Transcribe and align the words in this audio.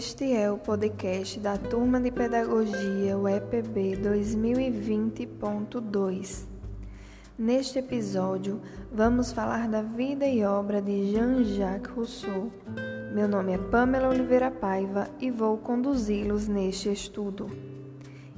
Este 0.00 0.32
é 0.32 0.50
o 0.50 0.56
podcast 0.56 1.38
da 1.38 1.58
Turma 1.58 2.00
de 2.00 2.10
Pedagogia 2.10 3.18
UEPB 3.18 3.98
2020.2. 3.98 6.46
Neste 7.38 7.80
episódio, 7.80 8.62
vamos 8.90 9.30
falar 9.30 9.68
da 9.68 9.82
vida 9.82 10.26
e 10.26 10.42
obra 10.42 10.80
de 10.80 11.12
Jean-Jacques 11.12 11.94
Rousseau. 11.94 12.50
Meu 13.12 13.28
nome 13.28 13.52
é 13.52 13.58
Pamela 13.58 14.08
Oliveira 14.08 14.50
Paiva 14.50 15.06
e 15.20 15.30
vou 15.30 15.58
conduzi-los 15.58 16.48
neste 16.48 16.90
estudo. 16.90 17.50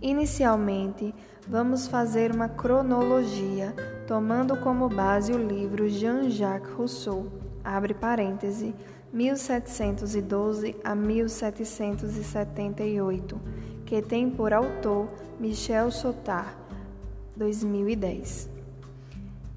Inicialmente, 0.00 1.12
vamos 1.48 1.88
fazer 1.88 2.32
uma 2.32 2.48
cronologia, 2.48 3.74
tomando 4.06 4.56
como 4.58 4.88
base 4.88 5.32
o 5.32 5.44
livro 5.44 5.88
Jean-Jacques 5.88 6.72
Rousseau, 6.74 7.26
abre 7.64 7.94
parêntese, 7.94 8.76
1712 9.12 10.76
a 10.84 10.94
1778, 10.94 13.40
que 13.86 14.02
tem 14.02 14.30
por 14.30 14.52
autor 14.52 15.08
Michel 15.40 15.90
Sotard, 15.90 16.54
2010. 17.36 18.50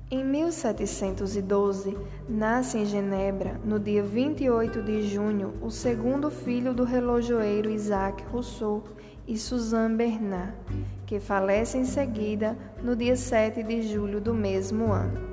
Em 0.10 0.24
1712, 0.26 1.98
nasce 2.28 2.78
em 2.78 2.86
Genebra, 2.86 3.60
no 3.64 3.80
dia 3.80 4.04
28 4.04 4.84
de 4.84 5.08
junho, 5.08 5.54
o 5.62 5.70
segundo 5.70 6.30
filho 6.30 6.74
do 6.74 6.84
relojoeiro 6.84 7.70
Isaac 7.70 8.22
Rousseau 8.26 8.84
e 9.28 9.38
Suzanne 9.38 9.96
Bernard, 9.96 10.54
que 11.06 11.20
falece 11.20 11.78
em 11.78 11.86
seguida 11.86 12.58
no 12.84 12.96
dia 12.96 13.16
7 13.16 13.64
de 13.64 13.84
julho 13.84 14.20
do 14.20 14.34
mesmo 14.34 14.92
ano. 14.92 15.31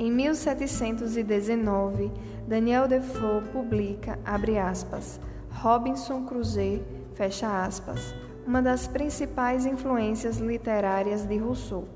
Em 0.00 0.12
1719, 0.12 2.12
Daniel 2.46 2.86
Defoe 2.86 3.42
publica, 3.52 4.16
abre 4.24 4.56
aspas, 4.56 5.18
Robinson 5.50 6.24
Crusoe, 6.24 6.84
fecha 7.14 7.64
aspas, 7.64 8.14
uma 8.46 8.62
das 8.62 8.86
principais 8.86 9.66
influências 9.66 10.38
literárias 10.38 11.26
de 11.26 11.36
Rousseau. 11.36 11.88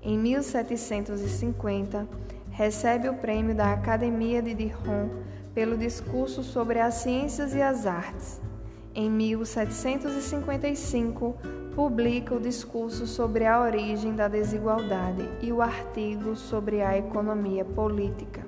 Em 0.00 0.16
1750, 0.16 2.08
recebe 2.50 3.10
o 3.10 3.14
prêmio 3.14 3.54
da 3.54 3.74
Academia 3.74 4.40
de 4.40 4.54
Dijon 4.54 5.10
pelo 5.54 5.76
discurso 5.76 6.42
sobre 6.42 6.80
as 6.80 6.94
ciências 6.94 7.54
e 7.54 7.60
as 7.60 7.84
artes. 7.84 8.40
Em 8.94 9.10
1755, 9.10 11.36
publica 11.78 12.34
o 12.34 12.40
discurso 12.40 13.06
sobre 13.06 13.46
a 13.46 13.60
origem 13.60 14.12
da 14.12 14.26
desigualdade 14.26 15.30
e 15.40 15.52
o 15.52 15.62
artigo 15.62 16.34
sobre 16.34 16.82
a 16.82 16.98
economia 16.98 17.64
política. 17.64 18.44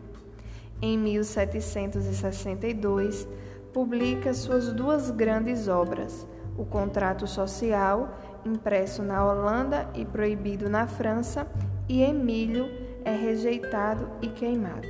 Em 0.82 0.98
1762, 0.98 3.28
publica 3.72 4.34
suas 4.34 4.72
duas 4.72 5.12
grandes 5.12 5.68
obras, 5.68 6.26
O 6.58 6.64
Contrato 6.64 7.28
Social, 7.28 8.18
impresso 8.44 9.00
na 9.00 9.24
Holanda 9.24 9.88
e 9.94 10.04
proibido 10.04 10.68
na 10.68 10.88
França, 10.88 11.46
e 11.88 12.02
Emílio 12.02 12.68
é 13.04 13.14
rejeitado 13.14 14.10
e 14.20 14.26
queimado. 14.26 14.88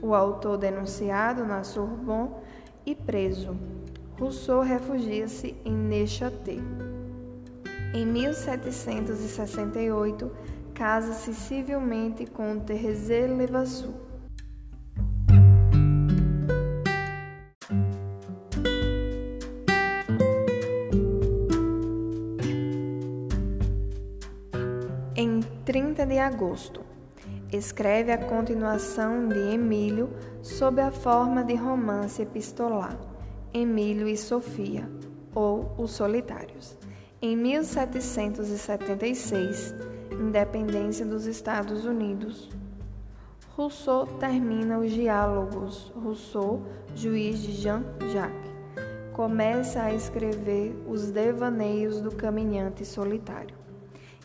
O 0.00 0.14
autor 0.14 0.56
denunciado 0.56 1.44
na 1.44 1.64
Sorbonne 1.64 2.30
e 2.86 2.94
preso. 2.94 3.56
Rousseau 4.20 4.60
refugia-se 4.60 5.56
em 5.64 5.74
Neuchâtel. 5.74 6.91
Em 7.94 8.06
1768, 8.06 10.32
casa-se 10.72 11.34
civilmente 11.34 12.24
com 12.24 12.58
Thérèse 12.58 13.26
Levasseur. 13.26 13.92
Em 25.14 25.40
30 25.66 26.06
de 26.06 26.18
agosto, 26.18 26.80
escreve 27.52 28.10
a 28.10 28.16
continuação 28.16 29.28
de 29.28 29.52
Emílio 29.52 30.08
sob 30.40 30.80
a 30.80 30.90
forma 30.90 31.44
de 31.44 31.56
romance 31.56 32.22
epistolar, 32.22 32.98
Emílio 33.52 34.08
e 34.08 34.16
Sofia, 34.16 34.88
ou 35.34 35.74
Os 35.76 35.90
Solitários. 35.90 36.80
Em 37.24 37.36
1776, 37.36 39.72
independência 40.10 41.06
dos 41.06 41.24
Estados 41.24 41.84
Unidos. 41.84 42.50
Rousseau 43.50 44.08
termina 44.18 44.80
os 44.80 44.90
diálogos. 44.90 45.92
Rousseau, 45.94 46.66
juiz 46.96 47.40
de 47.40 47.52
Jean-Jacques, 47.52 48.50
começa 49.12 49.82
a 49.82 49.94
escrever 49.94 50.74
os 50.84 51.12
devaneios 51.12 52.00
do 52.00 52.10
caminhante 52.10 52.84
solitário. 52.84 53.54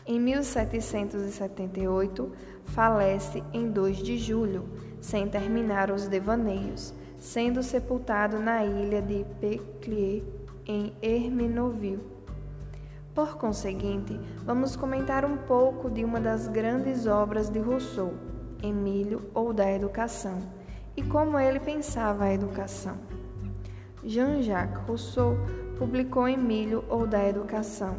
Em 0.04 0.18
1778, 0.18 2.32
falece 2.64 3.44
em 3.52 3.70
2 3.70 3.98
de 3.98 4.18
julho, 4.18 4.68
sem 5.00 5.28
terminar 5.28 5.92
os 5.92 6.08
devaneios, 6.08 6.92
sendo 7.16 7.62
sepultado 7.62 8.40
na 8.40 8.64
ilha 8.64 9.00
de 9.00 9.24
Péclier, 9.40 10.24
em 10.66 10.92
Herminoville. 11.00 12.17
Por 13.18 13.36
conseguinte, 13.36 14.16
vamos 14.44 14.76
comentar 14.76 15.24
um 15.24 15.36
pouco 15.36 15.90
de 15.90 16.04
uma 16.04 16.20
das 16.20 16.46
grandes 16.46 17.04
obras 17.04 17.50
de 17.50 17.58
Rousseau, 17.58 18.14
Emílio 18.62 19.28
ou 19.34 19.52
da 19.52 19.68
Educação, 19.68 20.38
e 20.96 21.02
como 21.02 21.36
ele 21.36 21.58
pensava 21.58 22.26
a 22.26 22.32
educação. 22.32 22.94
Jean-Jacques 24.04 24.86
Rousseau 24.86 25.36
publicou 25.76 26.28
Emílio 26.28 26.84
ou 26.88 27.08
da 27.08 27.28
Educação 27.28 27.96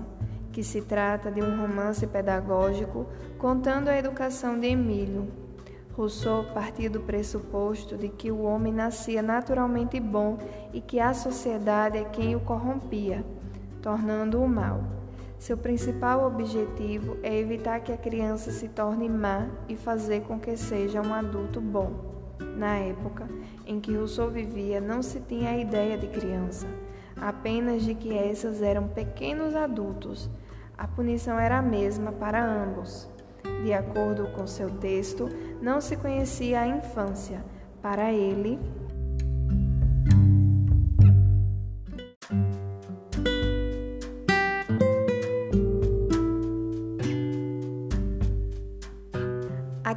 que 0.53 0.63
se 0.63 0.83
trata 0.83 1.29
de 1.29 1.41
um 1.41 1.59
romance 1.59 2.07
pedagógico 2.07 3.05
contando 3.37 3.89
a 3.89 3.97
educação 3.97 4.57
de 4.57 4.67
Emílio. 4.67 5.27
Rousseau 5.97 6.45
partia 6.53 6.89
do 6.89 7.01
pressuposto 7.01 7.97
de 7.97 8.07
que 8.07 8.31
o 8.31 8.43
homem 8.43 8.71
nascia 8.71 9.21
naturalmente 9.21 9.99
bom 9.99 10.37
e 10.73 10.79
que 10.79 10.97
a 10.97 11.13
sociedade 11.13 11.97
é 11.97 12.05
quem 12.05 12.37
o 12.37 12.39
corrompia, 12.39 13.25
tornando-o 13.81 14.47
mal. 14.47 14.98
Seu 15.39 15.57
principal 15.57 16.23
objetivo 16.27 17.17
é 17.23 17.35
evitar 17.35 17.79
que 17.79 17.91
a 17.91 17.97
criança 17.97 18.51
se 18.51 18.67
torne 18.67 19.09
má 19.09 19.47
e 19.67 19.75
fazer 19.75 20.21
com 20.21 20.39
que 20.39 20.55
seja 20.55 21.01
um 21.01 21.13
adulto 21.13 21.59
bom. 21.59 22.35
Na 22.55 22.77
época 22.77 23.27
em 23.65 23.79
que 23.79 23.95
Rousseau 23.95 24.29
vivia, 24.29 24.79
não 24.79 25.01
se 25.01 25.19
tinha 25.21 25.49
a 25.49 25.57
ideia 25.57 25.97
de 25.97 26.07
criança, 26.07 26.67
apenas 27.19 27.83
de 27.83 27.95
que 27.95 28.15
essas 28.15 28.61
eram 28.61 28.87
pequenos 28.87 29.55
adultos 29.55 30.29
a 30.79 30.87
punição 30.87 31.37
era 31.37 31.57
a 31.57 31.61
mesma 31.61 32.13
para 32.13 32.41
ambos. 32.41 33.09
De 33.65 33.73
acordo 33.73 34.27
com 34.31 34.47
seu 34.47 34.69
texto, 34.69 35.27
não 35.61 35.81
se 35.81 35.97
conhecia 35.97 36.61
a 36.61 36.67
infância. 36.67 37.43
Para 37.81 38.13
ele, 38.13 38.57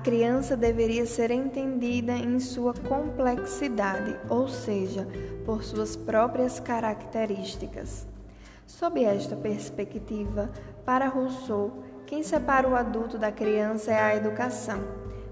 criança 0.02 0.56
deveria 0.56 1.06
ser 1.06 1.30
entendida 1.30 2.12
em 2.12 2.40
sua 2.40 2.74
complexidade, 2.74 4.16
ou 4.28 4.48
seja, 4.48 5.06
por 5.46 5.62
suas 5.62 5.94
próprias 5.94 6.58
características. 6.58 8.06
Sob 8.66 9.02
esta 9.02 9.36
perspectiva, 9.36 10.50
para 10.84 11.06
Rousseau, 11.06 11.84
quem 12.04 12.22
separa 12.22 12.68
o 12.68 12.74
adulto 12.74 13.16
da 13.16 13.30
criança 13.30 13.92
é 13.92 14.00
a 14.02 14.16
educação. 14.16 14.80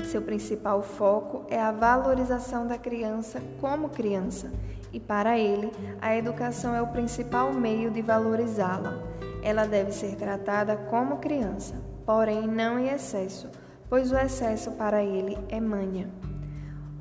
Seu 0.04 0.22
principal 0.22 0.82
foco 0.82 1.44
é 1.48 1.60
a 1.60 1.72
valorização 1.72 2.66
da 2.66 2.78
criança 2.78 3.42
como 3.60 3.88
criança, 3.88 4.52
e 4.92 5.00
para 5.00 5.36
ele, 5.36 5.72
a 6.00 6.16
educação 6.16 6.74
é 6.74 6.80
o 6.80 6.86
principal 6.86 7.52
meio 7.52 7.90
de 7.90 8.02
valorizá-la. 8.02 9.02
Ela 9.42 9.66
deve 9.66 9.90
ser 9.90 10.14
tratada 10.14 10.76
como 10.76 11.18
criança, 11.18 11.74
porém 12.06 12.46
não 12.46 12.78
em 12.78 12.88
excesso, 12.88 13.48
pois 13.90 14.12
o 14.12 14.16
excesso 14.16 14.70
para 14.70 15.02
ele 15.02 15.36
é 15.48 15.60
manha. 15.60 16.08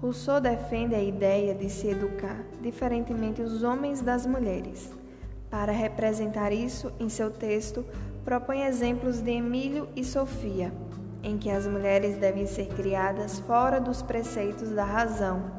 Rousseau 0.01 0.41
defende 0.41 0.95
a 0.95 1.03
ideia 1.03 1.53
de 1.53 1.69
se 1.69 1.88
educar 1.88 2.44
diferentemente 2.62 3.41
os 3.41 3.63
homens 3.63 4.01
das 4.01 4.25
mulheres. 4.25 4.91
Para 5.51 5.71
representar 5.71 6.51
isso 6.51 6.91
em 7.00 7.07
seu 7.07 7.30
texto, 7.30 7.86
propõe 8.25 8.63
exemplos 8.63 9.21
de 9.21 9.31
Emílio 9.31 9.88
e 9.95 10.03
Sofia, 10.03 10.74
em 11.21 11.38
que 11.38 11.50
as 11.50 11.68
mulheres 11.68 12.18
devem 12.18 12.47
ser 12.47 12.68
criadas 12.68 13.39
fora 13.39 13.80
dos 13.80 14.01
preceitos 14.01 14.71
da 14.71 14.86
razão, 14.86 15.51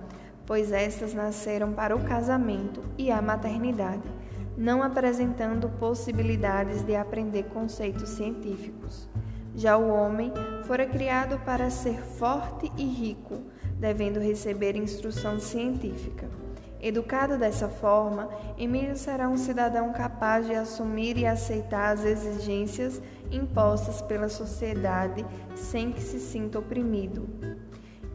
pois 0.46 0.72
estas 0.72 1.12
nasceram 1.12 1.72
para 1.72 1.94
o 1.94 2.04
casamento 2.04 2.82
e 2.96 3.10
a 3.10 3.20
maternidade, 3.20 4.08
não 4.56 4.82
apresentando 4.82 5.68
possibilidades 5.78 6.82
de 6.82 6.96
aprender 6.96 7.44
conceitos 7.44 8.08
científicos. 8.08 9.09
Já 9.54 9.76
o 9.76 9.88
homem 9.88 10.32
fora 10.64 10.86
criado 10.86 11.38
para 11.44 11.70
ser 11.70 12.00
forte 12.00 12.70
e 12.76 12.84
rico, 12.84 13.42
devendo 13.78 14.20
receber 14.20 14.76
instrução 14.76 15.40
científica. 15.40 16.28
Educado 16.82 17.36
dessa 17.36 17.68
forma, 17.68 18.30
Emílio 18.56 18.96
será 18.96 19.28
um 19.28 19.36
cidadão 19.36 19.92
capaz 19.92 20.46
de 20.46 20.54
assumir 20.54 21.18
e 21.18 21.26
aceitar 21.26 21.92
as 21.92 22.04
exigências 22.04 23.02
impostas 23.30 24.00
pela 24.00 24.30
sociedade 24.30 25.26
sem 25.54 25.92
que 25.92 26.00
se 26.00 26.18
sinta 26.18 26.58
oprimido. 26.58 27.28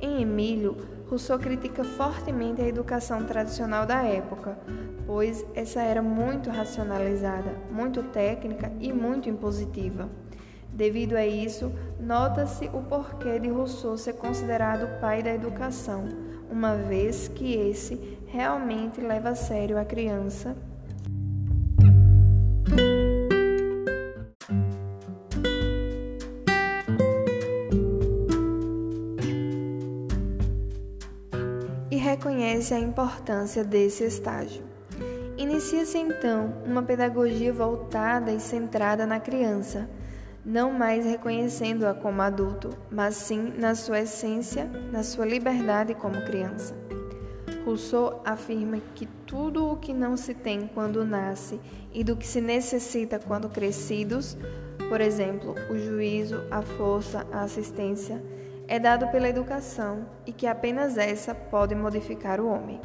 Em 0.01 0.21
Emílio, 0.21 0.77
Rousseau 1.07 1.37
critica 1.37 1.83
fortemente 1.83 2.61
a 2.61 2.67
educação 2.67 3.23
tradicional 3.25 3.85
da 3.85 4.01
época, 4.01 4.57
pois 5.05 5.45
essa 5.53 5.81
era 5.81 6.01
muito 6.01 6.49
racionalizada, 6.49 7.55
muito 7.71 8.01
técnica 8.01 8.71
e 8.79 8.91
muito 8.91 9.29
impositiva. 9.29 10.09
Devido 10.75 11.15
a 11.15 11.25
isso, 11.25 11.71
nota-se 11.97 12.65
o 12.65 12.81
porquê 12.81 13.39
de 13.39 13.47
Rousseau 13.47 13.97
ser 13.97 14.11
considerado 14.13 14.83
o 14.83 14.99
pai 14.99 15.23
da 15.23 15.33
educação, 15.33 16.03
uma 16.51 16.75
vez 16.75 17.29
que 17.29 17.53
esse 17.53 18.19
realmente 18.27 18.99
leva 18.99 19.29
a 19.29 19.35
sério 19.35 19.79
a 19.79 19.85
criança. 19.85 20.53
E 31.89 31.95
reconhece 31.95 32.73
a 32.73 32.79
importância 32.79 33.63
desse 33.63 34.03
estágio. 34.03 34.61
Inicia-se 35.37 35.97
então 35.97 36.53
uma 36.65 36.83
pedagogia 36.83 37.53
voltada 37.53 38.33
e 38.33 38.41
centrada 38.41 39.05
na 39.05 39.21
criança 39.21 39.87
não 40.45 40.71
mais 40.71 41.03
reconhecendo-a 41.05 41.95
como 41.95 42.21
adulto, 42.21 42.69
mas 42.91 43.15
sim 43.15 43.51
na 43.57 43.73
sua 43.73 44.01
essência, 44.01 44.69
na 44.91 45.01
sua 45.01 45.25
liberdade 45.25 45.95
como 45.95 46.23
criança. 46.23 46.75
Rousseau 47.65 48.21
afirma 48.23 48.77
que 48.93 49.07
tudo 49.25 49.71
o 49.71 49.77
que 49.77 49.91
não 49.91 50.15
se 50.15 50.35
tem 50.35 50.67
quando 50.67 51.03
nasce 51.03 51.59
e 51.91 52.03
do 52.03 52.15
que 52.15 52.27
se 52.27 52.39
necessita 52.39 53.17
quando 53.17 53.49
crescidos, 53.49 54.37
por 54.87 55.01
exemplo, 55.01 55.55
o 55.67 55.79
juízo, 55.79 56.43
a 56.51 56.61
força, 56.61 57.25
a 57.31 57.41
assistência, 57.41 58.21
é 58.67 58.77
dado 58.77 59.07
pela 59.07 59.27
educação 59.27 60.05
e 60.27 60.31
que 60.31 60.45
apenas 60.45 60.95
essa 60.95 61.33
pode 61.33 61.73
modificar 61.73 62.39
o 62.39 62.47
homem. 62.47 62.79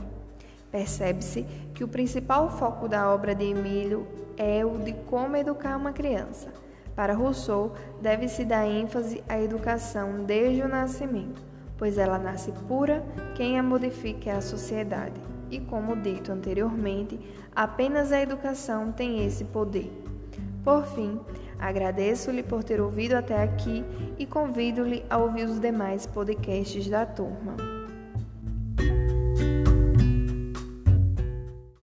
Percebe-se 0.72 1.44
que 1.74 1.84
o 1.84 1.88
principal 1.88 2.48
foco 2.56 2.88
da 2.88 3.12
obra 3.12 3.34
de 3.34 3.44
Emílio 3.44 4.06
é 4.38 4.64
o 4.64 4.78
de 4.78 4.94
como 5.10 5.36
educar 5.36 5.76
uma 5.76 5.92
criança 5.92 6.48
para 6.94 7.14
Rousseau, 7.14 7.72
deve-se 8.00 8.44
dar 8.44 8.66
ênfase 8.66 9.22
à 9.28 9.40
educação 9.40 10.24
desde 10.24 10.62
o 10.62 10.68
nascimento, 10.68 11.42
pois 11.76 11.98
ela 11.98 12.18
nasce 12.18 12.52
pura, 12.68 13.04
quem 13.34 13.58
a 13.58 13.62
modifica 13.62 14.30
é 14.30 14.34
a 14.34 14.40
sociedade. 14.40 15.20
E 15.50 15.58
como 15.58 15.96
dito 15.96 16.30
anteriormente, 16.30 17.18
apenas 17.54 18.12
a 18.12 18.20
educação 18.20 18.92
tem 18.92 19.24
esse 19.24 19.44
poder. 19.44 19.90
Por 20.62 20.86
fim, 20.86 21.18
agradeço-lhe 21.58 22.42
por 22.42 22.62
ter 22.62 22.80
ouvido 22.80 23.14
até 23.14 23.42
aqui 23.42 23.84
e 24.18 24.26
convido-lhe 24.26 25.04
a 25.10 25.18
ouvir 25.18 25.44
os 25.44 25.58
demais 25.58 26.06
podcasts 26.06 26.88
da 26.88 27.04
turma. 27.04 27.79